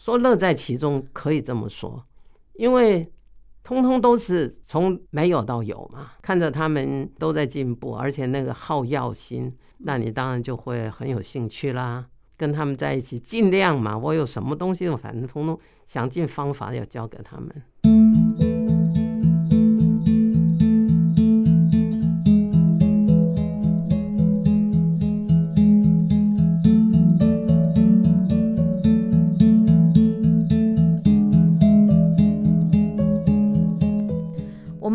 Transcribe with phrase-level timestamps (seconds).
[0.00, 2.02] 说乐在其中，可以这么说，
[2.54, 3.06] 因为
[3.62, 12.06] 通通都是从没有到有嘛，看着他们都在进步，而且那个好药心，那你当然就会很有兴趣啦。
[12.38, 18.09] 跟他们在一起，尽量嘛，我有什么东西，我反正通通想尽方法要教给他们。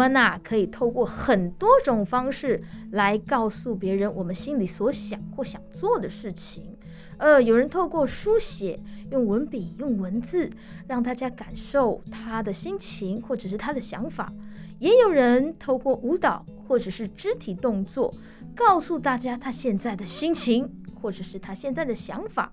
[0.10, 6.78] 们呐，可以透过很多种方式来告诉别人我们心里所想或想做的事情。
[7.18, 8.80] 呃，有人透过书写，
[9.10, 10.50] 用文笔、用文字，
[10.88, 14.26] 让大家感受他的心情或者是他的想法；
[14.80, 18.14] 也有人透过舞蹈或者是肢体动作，
[18.54, 20.70] 告诉大家他现在的心情
[21.02, 22.52] 或者是他现在的想法。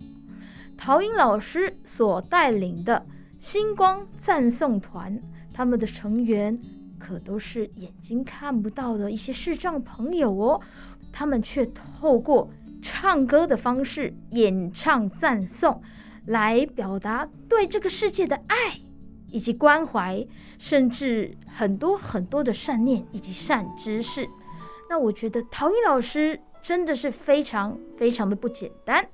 [0.76, 3.04] 陶英老师所带领的
[3.40, 5.20] 星光赞颂团，
[5.52, 6.58] 他们的成员。
[7.04, 10.60] 可都是眼睛看不到的一些视障朋友哦，
[11.12, 12.48] 他们却透过
[12.80, 15.82] 唱歌的方式演唱赞颂，
[16.26, 18.80] 来表达对这个世界的爱
[19.26, 20.24] 以及关怀，
[20.58, 24.28] 甚至很多很多的善念以及善知识。
[24.88, 29.04] 那我觉得陶艺老师真的是非常非常的不简单，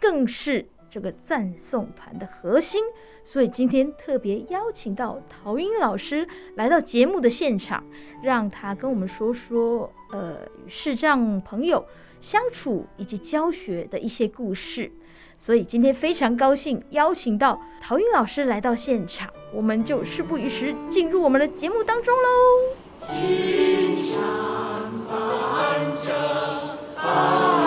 [0.00, 0.66] 更是。
[0.94, 2.80] 这个赞颂团的核心，
[3.24, 7.82] 所以今天特别邀请到陶英老师来到节目的现场，
[8.22, 11.84] 让他跟我们说说，呃，与视障朋友
[12.20, 14.88] 相处以及教学的一些故事。
[15.36, 22.76] 所以今天非常高兴邀请到陶英老师来到现场，我们就事不宜迟，进入我们的节目当中喽。
[22.94, 24.22] 青山
[25.08, 27.63] 伴着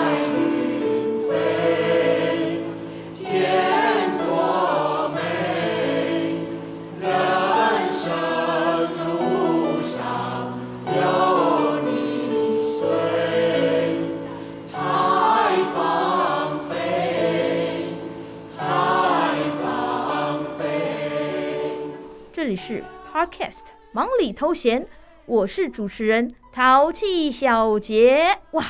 [22.48, 22.82] 这里是
[23.12, 24.88] Podcast 忙里偷闲，
[25.26, 28.40] 我是主持人淘气小杰。
[28.52, 28.64] 哇，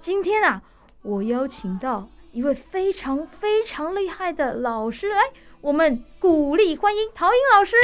[0.00, 0.62] 今天啊，
[1.02, 5.24] 我邀请到一位非常非常厉害的老师来，
[5.60, 7.76] 我们鼓励欢迎陶英老师。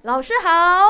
[0.00, 0.86] 老师好，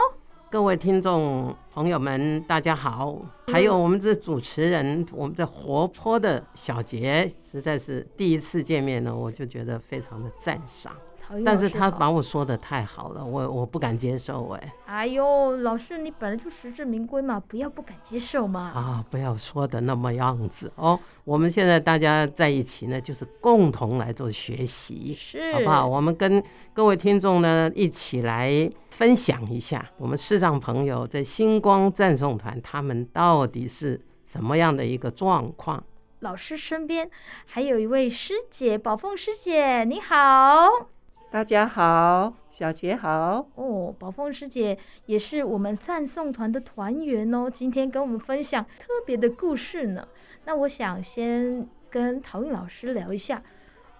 [0.48, 3.18] 各位听众朋友们，大家好。
[3.48, 10.96] 还有我们这主持人，我们这活泼的小杰，实在是第一次见面呢，我就觉得非常的赞赏。
[11.44, 14.72] 但是他把我说的太好了，我我不敢接受哎。
[14.86, 18.60] 哎呦，老师你本来就实至名归嘛，不要不敢接受嘛。
[18.74, 20.98] 啊，不要说的那么样子哦。
[21.24, 25.86] 我们现在大家在一起呢，就是共同来做学习，是好不好？
[25.86, 26.42] 我们跟
[26.72, 35.82] 各位听众呢一起来分享一下，我们视障朋友在星光赞颂团他们到底是什么样的一个状况。
[36.20, 37.10] 老师身边
[37.44, 40.93] 还有一位师姐，宝凤师姐，你好。
[41.34, 50.06] 大家好，小杰好哦，宝凤师姐也是我们赞颂团的团员哦，今天跟我们分享特别的故事呢。
[50.44, 53.42] 那我想先跟陶韵老师聊一下，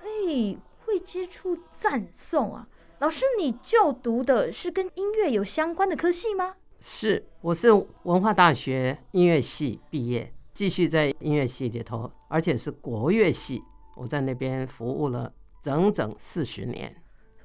[0.01, 2.69] 哎，会接触赞颂啊？
[3.01, 6.55] 老师，你就读的是跟音乐有相关的科系吗？
[6.79, 7.73] 是，我是
[8.05, 13.61] 文化大学音乐系毕业，继续在音乐系里头，而且是国乐系，
[13.97, 16.95] 我在那边服务了整整四十年。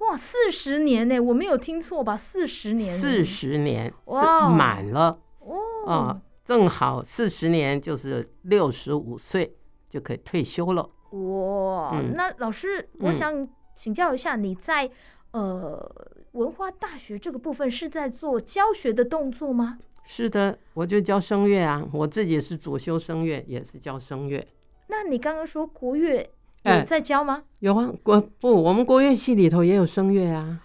[0.09, 1.19] 哇，四十年呢？
[1.19, 2.17] 我没有听错吧？
[2.17, 4.25] 四十年，四十年是
[4.55, 9.55] 满了哦，啊，正好四十年就是六十五岁
[9.87, 10.89] 就可以退休了。
[11.11, 14.87] 哇，嗯、那老师，我想请教一下，你在、
[15.31, 15.95] 嗯、呃
[16.31, 19.77] 文化大学这个部分是在做教学的动作吗？
[20.05, 24.47] 是的，我就教声乐啊，我自己是主修声乐，也是教声乐。
[24.87, 26.27] 那你刚刚说国乐？
[26.63, 27.43] 有在教吗？
[27.59, 30.59] 有啊，国不，我们国乐系里头也有声乐啊，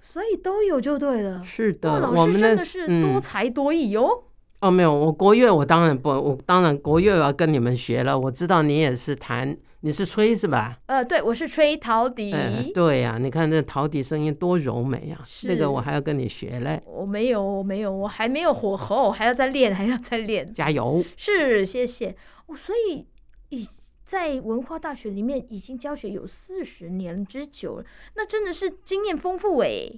[0.00, 1.42] 所以都有就对了。
[1.44, 4.68] 是的，哦、老师真的是多才多艺哟、嗯。
[4.68, 8.18] 哦，没有，我国乐我当然不，我当然国乐要跟你们学了。
[8.18, 10.78] 我知道你也是弹，你是吹是吧？
[10.86, 12.32] 呃，对，我是吹陶笛。
[12.32, 15.20] 呃、对呀、啊，你看这陶笛声音多柔美啊！
[15.24, 16.80] 是那个我还要跟你学嘞。
[16.86, 20.50] 我没有，我没有，我还没有火候，还要再练，还要再练。
[20.52, 21.04] 加油！
[21.16, 22.14] 是，谢谢。
[22.46, 23.06] 哦，所以
[23.50, 23.66] 以。
[24.14, 27.84] 在文化大学里面已经教学有四十年之久了，
[28.14, 29.90] 那真的是经验丰富哎。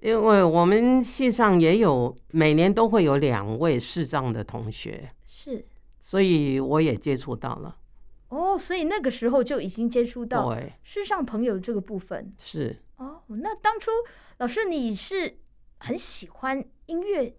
[0.00, 5.62] 因为我们系上也有每年都会有两位视障的同学，是，
[6.02, 7.76] 所以我也接触到了。
[8.30, 12.32] 哦，所以那个时候就已经接触到对视障朋友这个部分。
[12.38, 13.90] 是哦，那当初
[14.38, 15.36] 老师你是
[15.80, 17.36] 很喜欢音乐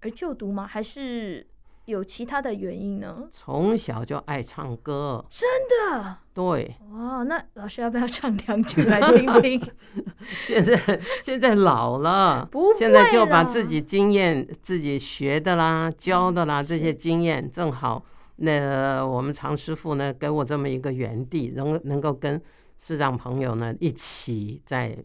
[0.00, 0.66] 而就读吗？
[0.66, 1.46] 还是
[1.86, 3.28] 有其他的原因呢？
[3.30, 6.18] 从小就爱唱歌，真的？
[6.34, 6.76] 对。
[6.92, 9.60] 哇，那老师要不要唱两句来听听？
[10.46, 18.04] 现在现在老了，不现在就把自己经验、自己学的啦、教的啦这些经验，正好
[18.36, 22.42] 那我们常师傅呢给我这么一个园地，能能够跟
[22.78, 24.98] 师长朋友呢一起在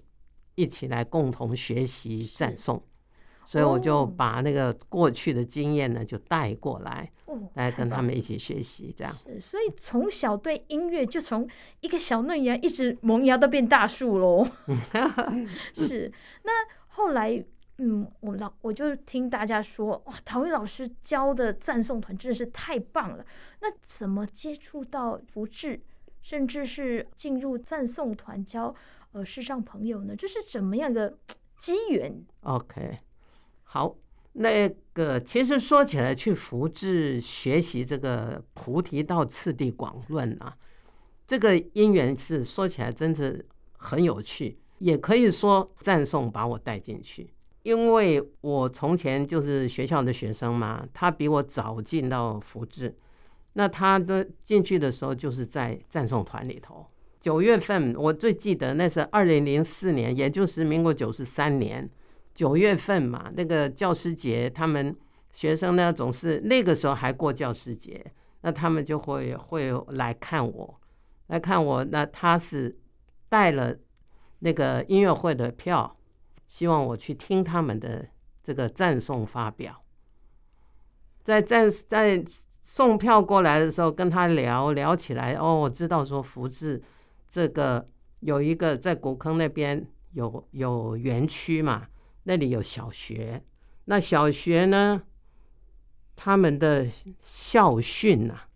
[0.56, 2.84] 一起来共同学习赞颂。
[3.46, 7.10] 所以我就把那个过去的经验呢，就带过来，
[7.56, 9.14] 来跟他们一起学习，这样。
[9.26, 11.48] 是，所以从小对音乐就从
[11.82, 14.48] 一个小嫩芽一直萌芽到变大树喽。
[15.74, 16.12] 是，
[16.44, 16.52] 那
[16.88, 17.44] 后来，
[17.80, 23.26] 嗯，我老我就听大家说，哇，陶艺老师教的赞颂团真的是太棒了。
[23.62, 25.82] 那怎么接触到福智，
[26.22, 28.74] 甚至是进入赞颂团教
[29.12, 30.16] 呃世上朋友呢？
[30.16, 31.18] 这是怎么样的
[31.58, 32.98] 机缘？OK。
[33.74, 33.96] 好，
[34.34, 40.54] 那个其实说起来，去福智学习这个菩提道次第广论啊，
[41.26, 43.46] 这个因缘是说起来真是
[43.78, 47.30] 很有趣，也可以说赞颂把我带进去，
[47.64, 52.94] 因为我从前就是学校的学生嘛，他比我早进到福智，
[53.54, 56.86] 那他的进去的时候就是在赞颂团里头。
[57.22, 61.90] 九月份我最记得那是二零零四年，也就是民国九十三年。
[62.34, 64.96] 九月份嘛，那个教师节，他们
[65.32, 68.04] 学生呢总是那个时候还过教师节，
[68.42, 70.80] 那他们就会会来看我，
[71.28, 71.84] 来看我。
[71.84, 72.78] 那他是
[73.30, 73.76] 带了
[74.40, 75.96] 那个音乐会的票，
[76.48, 78.08] 希望我去听他们的
[78.44, 79.82] 这个赞颂发表。
[81.24, 82.24] 在赞在
[82.62, 86.82] 送票过来的时候，跟他聊聊起来，哦，我知道说福智
[87.30, 87.86] 这个
[88.22, 91.88] 有一个在古坑那边有有园区嘛。
[92.24, 93.42] 那里有小学，
[93.86, 95.02] 那小学呢，
[96.16, 96.88] 他们的
[97.20, 98.48] 校训呐、啊，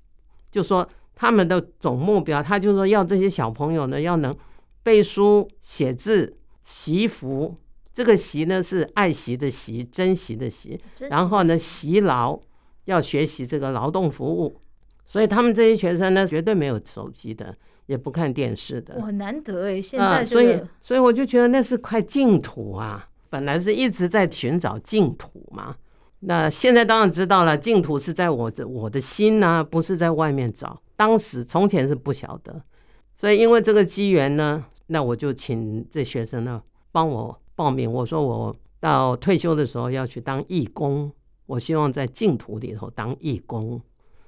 [0.52, 4.36] 就说他们的总目标，他就说要这些小朋友呢，要能
[4.84, 7.56] 背书、写字、习福。
[7.94, 10.80] 这个习呢是爱惜的习，珍惜的习。
[11.10, 12.38] 然后呢，习劳
[12.84, 14.60] 要学习这个劳动服务。
[15.06, 18.98] 所以他们这些学生呢，绝对没有手机的，也不看电视的。
[19.00, 19.82] 我，难得哎！
[19.82, 23.08] 现在、这个、所以所以我就觉得那是块净土啊。
[23.30, 25.76] 本来是一直在寻找净土嘛，
[26.20, 30.82] 那现在当然知道了，净土是在我的我的心呐、不是在外面找。
[30.96, 32.62] 当时从前是不晓得，
[33.16, 36.62] 所以因为这个机缘呢，那我就请这学生呢
[36.92, 37.92] 帮我报名。
[37.92, 41.12] 我说我到退休的时候要去当义工，
[41.46, 43.82] 我希望在净土里头当义工。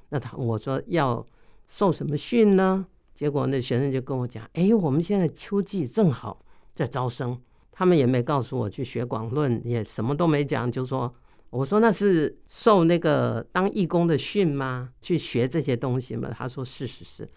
[0.09, 1.25] 那他我说要
[1.67, 2.85] 受什么训呢？
[3.13, 6.37] 结果那学生就跟我讲，哎，我们现在秋季正好
[6.73, 7.39] 在招生。
[7.77, 11.13] 他们也没告诉我去学广论，也什么都没讲，就说
[11.51, 14.89] 我说那是受那个当义工的训吗？
[14.99, 16.33] 去学这些东西吗？
[16.35, 17.27] 他说是是是，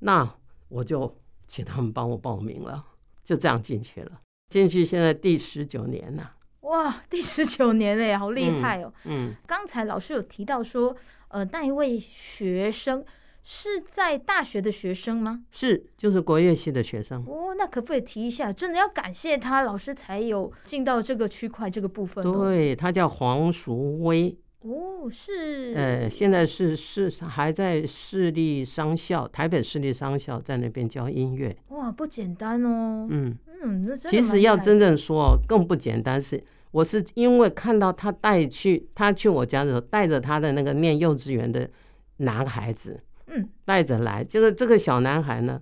[0.00, 0.30] 那
[0.68, 1.16] 我就
[1.48, 2.84] 请他们帮我报名了，
[3.24, 4.12] 就这样进去了。
[4.50, 8.92] 进去现在第十九年了，哇，第十九年嘞，好厉害哦。
[9.04, 10.94] 嗯，嗯，刚才老师有提到说，
[11.28, 13.02] 呃，那一位学生。
[13.48, 15.44] 是在大学的学生吗？
[15.52, 17.16] 是，就是国乐系的学生。
[17.28, 18.52] 哦，那可不可以提一下？
[18.52, 22.24] 真的要感谢他，老师才有进到这个区块这个部分。
[22.32, 24.36] 对，他叫黄淑威。
[24.62, 25.72] 哦，是。
[25.76, 31.56] 呃，现在是是还在市立商校，台北市立商校在那边教音乐。
[31.68, 33.06] 哇，不简单哦。
[33.08, 33.32] 嗯
[33.62, 33.96] 嗯。
[33.96, 36.42] 其实要真正说更不简单是，
[36.72, 41.70] 我是因为看到他带去他去我家的时候，带着他的那个念幼稚园的
[42.16, 43.00] 男孩子。
[43.36, 45.60] 嗯，带着来，就是这个小男孩呢，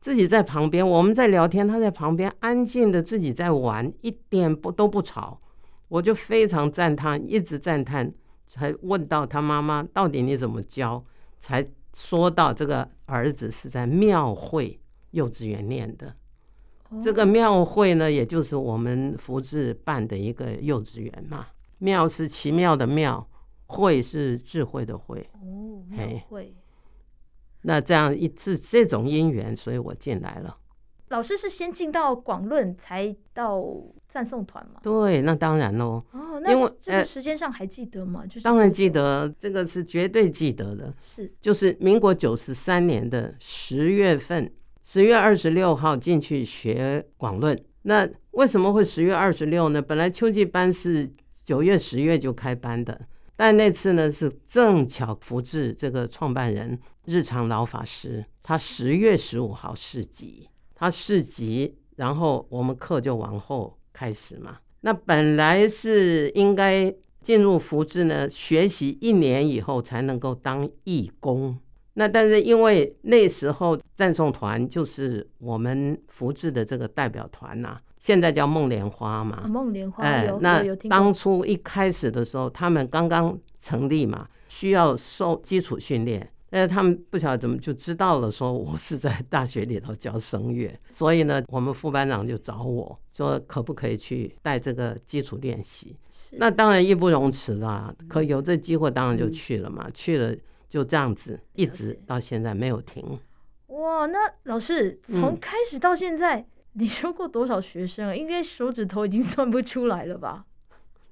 [0.00, 5.38] 自己在旁边，我们在聊天，他在旁边安静的自己在玩，一点不都不吵，
[5.88, 8.12] 我就非常赞叹，一直赞叹，
[8.46, 11.04] 才问到他妈妈到底你怎么教，
[11.38, 14.78] 才说到这个儿子是在庙会
[15.12, 16.14] 幼稚园念的，
[16.90, 21.46] 哦、这个庙会呢，也就是我们福智办的一个幼稚园嘛，
[21.78, 23.26] 庙是奇妙的庙，
[23.66, 26.52] 会是智慧的会，哦，庙会。
[27.64, 30.56] 那这样一次这种因缘，所以我进来了。
[31.08, 33.62] 老师是先进到广论，才到
[34.08, 34.80] 赞颂团吗？
[34.82, 36.00] 对，那当然喽。
[36.12, 38.26] 哦，那这个时间上还记得吗？
[38.26, 40.92] 就是当然记得，这个是绝对记得的。
[41.00, 44.50] 是，就是民国九十三年的十月份，
[44.82, 47.56] 十月二十六号进去学广论。
[47.82, 49.80] 那为什么会十月二十六呢？
[49.80, 51.08] 本来秋季班是
[51.44, 53.00] 九月、十月就开班的。
[53.36, 64.58] 但那次呢，是正巧福智这个创办人日常老法师他十月十五号市集，他市集，然后我们课就往后开始嘛。
[64.82, 71.58] 那本来是应该进入福智呢，学习一年以后才能够当义工。
[71.94, 79.46] 那但是因为那时候赞颂团就是我们福智的这个代表团呐、啊，现在叫梦莲花嘛。
[79.48, 86.30] 梦莲花，哎，那当初一开始的时候，他们刚刚成立嘛，需要受基础训练。
[86.50, 95.96] 但是他们不晓得怎么就知道了，说我是在大学里头教声乐， 所以呢，我们副班长就找我说，可不可以去带这个基础练习？
[96.32, 100.36] 那当然义不容辞啦，可有这机会当然就去了嘛，去了。
[100.68, 103.18] 就这样子，一直到现在没有停。
[103.68, 108.14] 哇，那老师从开始到现在，嗯、你收过多少学生啊？
[108.14, 110.44] 应该手指头已经 算不出来了吧？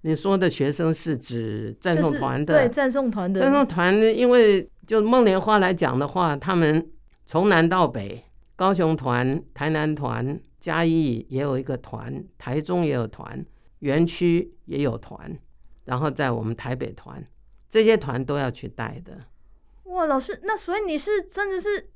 [0.02, 2.58] 你说的学生是指赞颂团的？
[2.58, 3.40] 对，赞颂团的。
[3.40, 6.90] 赞颂团，因为就梦莲花来讲的话，他们
[7.24, 8.24] 从南到北，
[8.56, 13.46] 高雄团、台南团、嘉义也有一个团，台中也有团，
[13.78, 15.38] 园区也有团，
[15.84, 17.24] 然后在我们台北团，
[17.70, 19.16] 这些团都要去带的。
[19.84, 21.88] 哇，老师，那所以你是真的是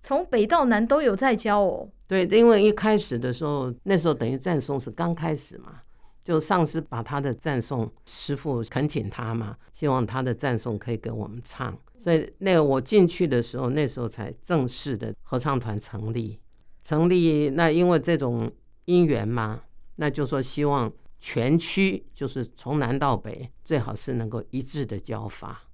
[0.00, 1.88] 从北到南都有在教哦？
[2.06, 5.80] 对，因为一开始的时候，那时候等于赞颂是刚开始嘛，
[6.24, 16.38] 就上司把他的赞颂师傅恳请他嘛，希望他的赞颂可以给我们唱，所以那个我进去的时候，那时候才正式的合唱团成立。
[16.84, 18.50] 成立那因为这种
[18.86, 19.60] 因缘嘛，
[19.96, 20.90] 那就说希望
[21.20, 25.67] 全区就是从南到北，最好是能够一致的教法。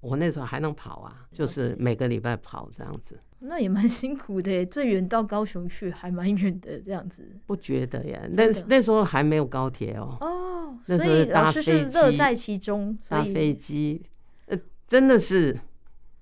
[0.00, 7.36] 我那时候还能跑啊，就是每个礼拜跑这样子，那也蛮辛苦的，最远到高雄去还蛮远的这样子。
[7.46, 8.20] 不觉得呀？
[8.30, 10.16] 那那时候还没有高铁哦。
[10.20, 14.02] 哦，所以老师是乐在其中，搭飞机，
[14.46, 15.58] 呃，真的是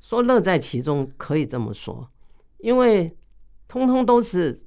[0.01, 2.09] 说乐在其中可以这么说，
[2.59, 3.15] 因为
[3.69, 4.63] 通通都是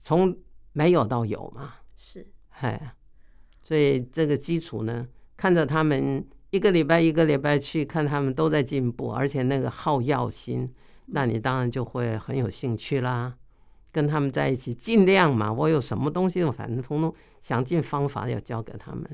[0.00, 0.34] 从
[0.72, 1.74] 没有到有嘛。
[1.96, 2.26] 是，
[2.60, 2.94] 哎，
[3.62, 6.24] 所以这个基础呢，看着他们。
[6.50, 10.72] 一个礼拜一个礼拜去看他们都在进步，而且那个好耀心，
[11.06, 13.34] 那你当然就会很有兴趣啦。
[13.90, 19.04] 跟他们在一起，尽量嘛，我有什么东西，我反正通通想尽方法要教给他们。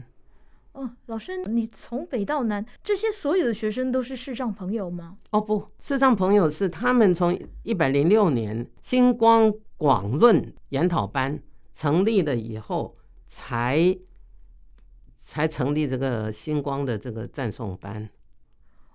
[0.73, 5.17] 哦，老师，你从北到南，这些所有的学生都是视障朋友吗？
[5.31, 11.41] 哦，不，视障朋友是他们从一百零六年星光广论研讨班
[11.73, 12.97] 成立了以后
[13.27, 13.97] 才。
[15.33, 18.07] 才成立这个星光的这个赞颂班，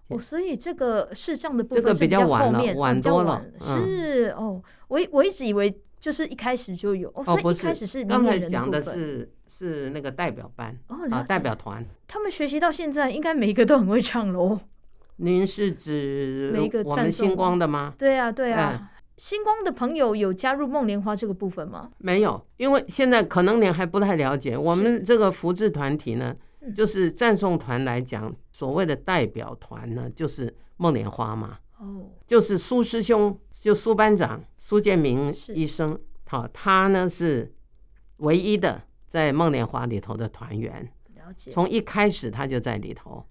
[0.09, 3.43] 哦，所以这个视障的部分是比较晚了，晚多了。
[3.59, 10.77] 是哦，我我一直以为就是一开始就有，哦，所以一开始是刚才讲的是是那个代表班
[11.09, 14.59] 啊，代表团，他们学习到现在应该每一个都很会唱喽。
[15.15, 17.95] 您是指每一个我们星光的吗？
[17.97, 18.91] 对啊，对啊。
[19.17, 21.91] 星光的朋友有加入梦莲花这个部分吗？
[21.97, 26.35] 没有，因为现在可能您还不太了解，我们这个福字团体呢，
[26.75, 31.57] 就是赞颂团来讲，所谓的代表团呢，就是梦莲花嘛。
[31.79, 37.51] 哦，就是苏师兄，就苏班长苏建明医生，好，他呢是
[38.17, 40.91] 唯一的在梦莲花里头的团员。
[41.15, 43.25] 了解，从一开始他就在里头。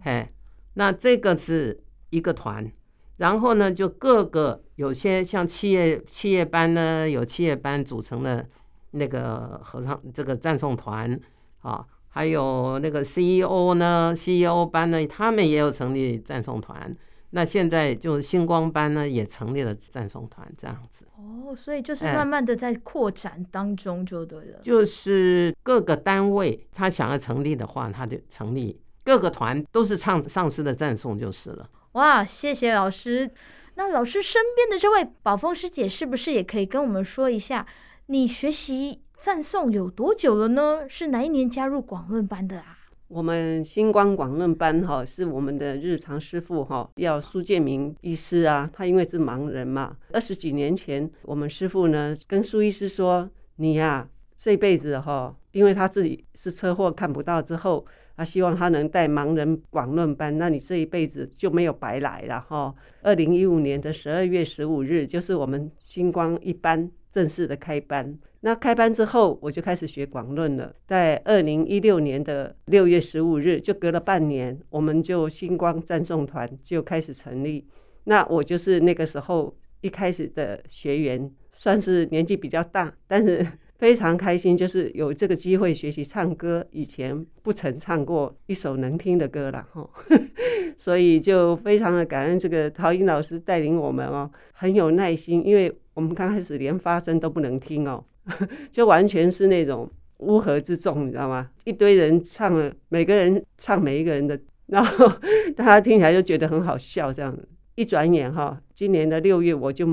[0.00, 0.26] 嘿，
[0.74, 2.72] 那这个是一个团。
[3.20, 8.46] 然后呢，就各个有些像企业企业班呢，有企业班组成的
[8.92, 11.20] 那个合唱这个赞颂团
[11.60, 16.90] 啊，还有那个 CEO 呢，CEO 班呢，他们也有成立赞颂团。
[17.32, 21.04] 那现在就是星光班呢，也成立了赞颂团，这样子。
[21.16, 24.60] 哦，所以就是慢慢的在扩展当中就对了。
[24.62, 31.68] 就是各个单位他想要成立的话，他就成立各个团都是唱上司的赞颂就是了。
[31.92, 33.28] 哇，谢谢老师。
[33.74, 37.66] 那老师身边的这位宝凤师姐，是不是也可以跟我们说一下，
[38.06, 40.88] 你学习赞颂有多久了呢？
[40.88, 42.78] 是哪一年加入广论班的啊？
[43.08, 48.70] 我们星光广论班哈，是我们的日常师傅哈，叫苏建明医师啊。
[48.72, 57.84] 他因为是盲人嘛，二十几年前，我们师傅呢跟苏医师说：“你呀、啊，这辈子哈，因为他自己是车祸看不到之后。”
[58.20, 62.74] 他希望他能带盲人广论班，那你这一辈子就没有白来了哈。
[63.00, 68.14] 二零一五年的十二月十五日，就是我们星光一班正式的开班。
[68.40, 70.74] 那开班之后，我就开始学广论了。
[70.86, 77.66] 在二零一六年的六月十五日，就隔了半年，我们就星光赞颂团就开始成立。
[78.04, 83.46] 那我就是那个时候一开始的学员，算是年纪比较大，但是。
[83.80, 89.88] 非常开心，就是有这个机会学习唱歌，以前不曾唱过一首能听的歌了哈，
[90.76, 98.04] 所以就非常的感恩这个陶英老师带领我们哦，很有耐心，因为我们刚开始连发声都不能听哦，
[98.70, 101.48] 就完全是那种乌合之众，你知道吗？
[101.64, 105.08] 一堆人唱了，每个人唱每一个人的，然后
[105.56, 107.48] 大家听起来就觉得很好笑，这样子。
[107.76, 109.88] 一转眼哈，今年的六月我就。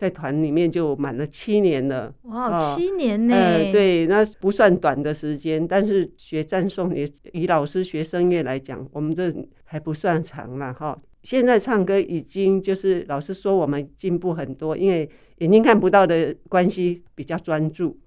[0.00, 3.34] 在团里面就满了七年了，哇，七年呢？
[3.34, 9.30] 呃，对，那不算短的时间，但是学赞颂也以老师学声乐来讲，我们这
[9.64, 10.96] 还不算长了哈。
[11.22, 15.06] 现在唱歌已经就是老师说我们进步很多，因为
[15.40, 17.98] 眼睛看不到的关系比较专注，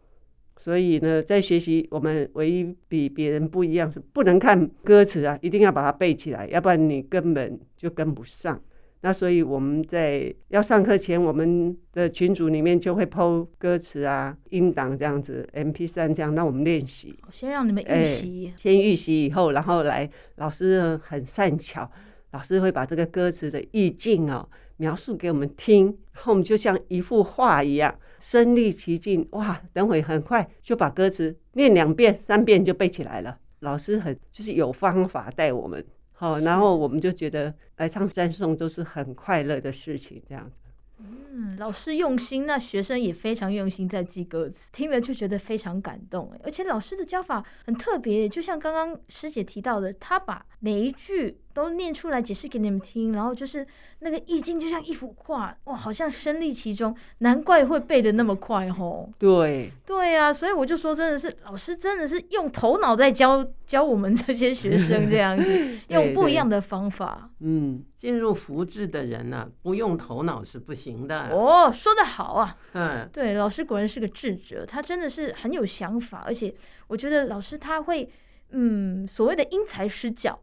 [0.58, 8.60] 所以呢，在学习我们唯一比别人不一样是不能看歌词啊，一定要把它背起来，要不然你根本就跟不上。
[9.06, 17.14] 那所以我们在要上课前，我们的群组里面就会 po 歌词啊、音档这样子，MP 三这样让我们练习。
[17.30, 21.92] 先让你们预习，欸，先预习以后，然后来老师很善巧，
[22.32, 29.62] 老师会把这个歌词的意境哦描述给我们听，然后我们就像一幅画一样身历其境，哇！
[29.74, 33.38] 等会很快就把歌词念两遍、三遍就背起来了。
[33.60, 35.86] 老师很就是有方法带我们。
[36.24, 40.56] 哦，然后我们就觉得来唱山颂都是很快乐的事情，这样子。
[41.00, 46.32] 嗯，老师用心，那学生也非常用心在记歌词，听了就觉得非常感动。
[46.42, 51.40] 而且老师的教法很特别，就像刚刚师姐提到的，他把每一句。
[51.54, 53.66] 都念出来解释给你们听，然后就是
[54.00, 59.12] 那个意境就像一幅画，哇，好像身历其中，难怪会背得那么快吼。
[59.20, 67.30] 对，对啊，所以我就说，真的是老师真的是用头脑在教教我们这些学生这样子， 用不一样的方法。
[67.40, 71.30] 嗯，进入福智的人呢、啊，不用头脑是不行的。
[71.30, 72.58] 哦，说得好啊。
[72.74, 76.54] 嗯，对，老师果然是个智者，他真的是很有想法，而且
[76.88, 78.10] 我觉得老师他会，
[78.52, 80.40] 嗯，所谓的因材施教。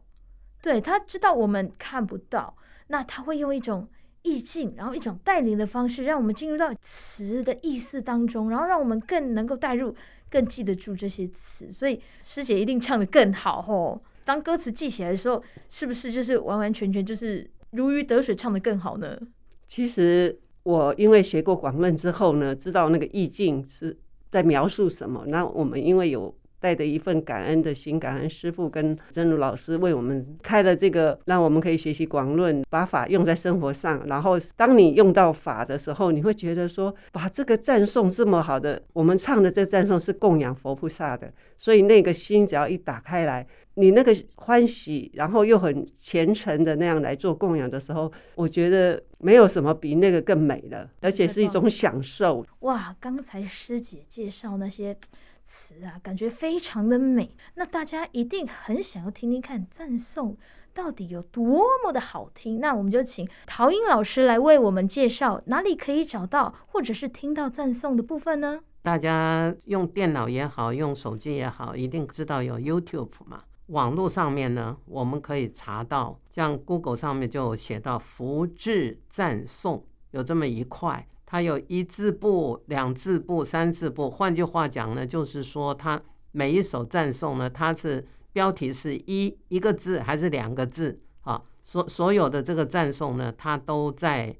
[0.61, 2.55] 对，他知道我们看不到，
[2.87, 3.87] 那他会用一种
[4.21, 9.95] 意境，然后一种带领的方式，让我们进入到词的意思当中，然后让我们更能够带入，
[10.29, 11.71] 更记得住这些词。
[11.71, 13.99] 所以师姐一定唱得更好吼。
[14.23, 19.19] 当歌词记起来的时候，是不是就是完完全全就是如鱼得水，唱得更好呢？
[19.67, 23.97] 其实我因为学过广论之后呢，知道那个意境是
[24.29, 25.25] 在描述什么。
[25.25, 26.35] 那我们因为有。
[26.61, 34.05] 带着一份感恩的心，感恩师傅跟真如老师为我们开了这个，让我们可以学习广论，把法用在生活上。
[34.05, 52.45] 然后，当你用到法的时候，你会觉得说，把这个赞颂这么好的，我们唱的这赞颂是供养佛菩萨的，所以那个心只要一打开来，你那个欢喜，然后又很虔诚的那样来做供养的时候，我觉得没有什么比那个更美了，而且是一种享受。
[52.59, 54.95] 哇，刚才师姐介绍那些。
[55.43, 57.35] 词啊，感觉非常的美。
[57.55, 60.37] 那大家一定很想要听听看赞颂
[60.73, 62.59] 到底有多么的好听。
[62.59, 68.61] 那我们就请陶英老师来为我们介绍哪里可以找到或者是听到赞颂的部分呢？
[68.81, 73.43] 大家用电脑也好，用手机也好，一定知道有 YouTube 嘛。
[73.67, 81.07] 网络上面呢，我们可以查到，像 Google 上面就写到“福智赞颂”，有这么一块。
[81.31, 84.09] 它有一字部、两字部、三字部。
[84.09, 85.97] 换句话讲呢，就是说它
[86.33, 91.41] 每一首赞颂呢，它是标题是一一个字还是两个字啊？
[91.63, 94.35] 所所有的这个赞颂呢，它都在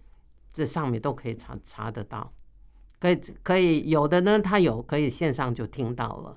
[0.52, 2.30] 这上面都可以查查得到。
[3.00, 6.36] 可以可以有的呢，它有可以线上就听到了。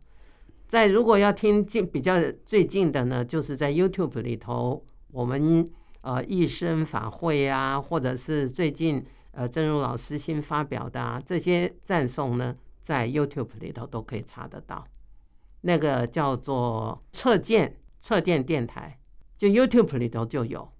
[0.68, 2.14] 在如果要听近比较
[2.46, 5.66] 最近的呢，就是在 YouTube 里头，我们
[6.02, 9.04] 呃一生法会啊，或者是最近。
[9.36, 14.86] 呃，真如老师新发表的啊，这些赞颂呢，在 YouTube 里头都可以查得到。
[15.62, 18.98] 那个叫做测见测见电台，
[19.36, 20.70] 就 YouTube 里头就有。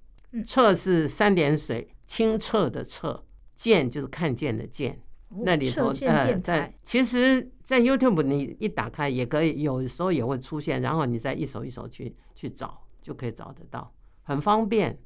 [0.47, 3.25] 测是三点水，清澈的澈，
[3.57, 5.01] 见就是看见的见。
[5.29, 14.97] 那里头呃，在其实，在 YouTube 你一打开也可以，有时候也会出现，然后你再一首一首去去找，就可以找得到，很方便。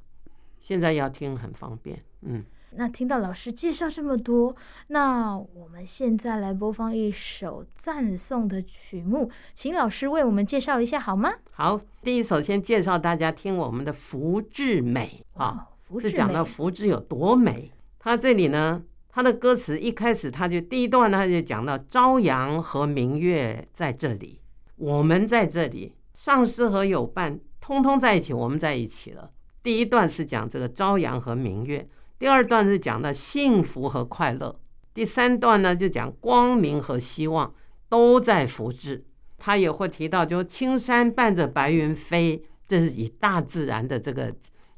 [0.59, 2.45] 现在要听很方便，嗯。
[2.73, 4.55] 那听到老师介绍这么多，
[4.89, 11.33] 那我们现在来播放一首赞颂的曲目，请老师为我们介绍一下好吗？
[11.53, 15.67] 好，第一首先介绍大家听我们的福至美啊，
[15.99, 17.73] 是讲到福至有多美。
[17.99, 24.41] 它这里呢，它的歌词一开始，它就第一段呢，它就讲到朝阳和明月在这里，
[24.77, 29.31] 我们在这里，上师和友伴通通在一起，我们在一起了。
[29.63, 31.89] 第一段是讲这个朝阳和明月。
[32.19, 34.59] 第二段是讲的幸福和快乐，
[34.93, 37.55] 第三段呢就讲光明和希望，
[37.89, 39.05] 都在福智。
[39.37, 44.35] 他也会提到，就青山伴着白云飞，这是以大自然的这个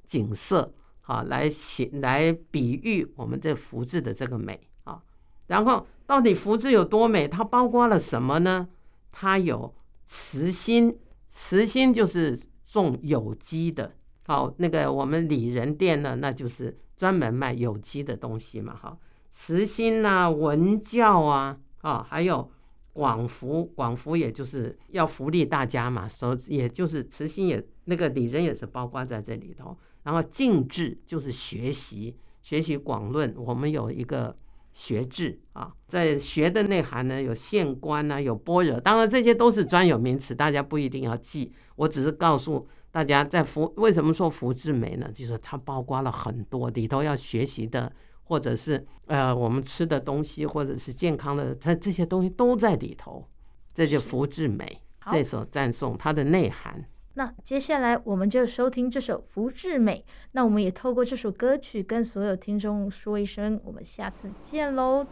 [0.07, 5.03] 景色啊来写来比喻我们这福字的这个美啊。
[5.47, 7.27] 然后到底福字有多美？
[7.27, 8.69] 它包括了什么呢？
[9.11, 9.75] 它有
[10.05, 13.95] 慈心，慈心就是种有机的。
[14.27, 18.77] 好，那个我们里仁店呢，那就是专门卖有机的东西嘛。
[18.77, 18.95] 哈，
[19.31, 22.51] 慈心啊，文教啊，啊，还有
[22.93, 29.75] 广福，广福也就是要福利大家嘛，所也就是慈心也那个里仁也是包括在这里头。
[30.03, 34.37] 然后敬智就是学习，学习广论，我们有一个
[34.75, 42.69] 学制啊，在学的内涵呢，有现观啊，有般若，当然这些都是专有名词，大家不一定要记，我只是告诉。
[42.93, 45.11] 大家在福为什么说福至美呢？
[45.15, 47.93] 就是它包括了很多里头要学习的，
[48.25, 53.25] 或者是呃我们吃的东西，或者是健康的，它这些东西都在里头。
[53.73, 56.85] 这就福至美这首赞颂它的内涵。
[57.15, 60.05] 那接下来我们就收听这首福至美。
[60.33, 65.07] 那我们也透过这首歌曲跟所有听众说一声，我们下次见喽。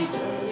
[0.00, 0.49] Elijah.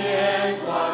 [0.00, 0.87] 牵挂